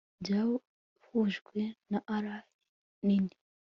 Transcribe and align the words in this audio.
Byahujwe 0.21 1.59
na 1.91 1.99
array 2.15 2.43
nini 3.05 3.35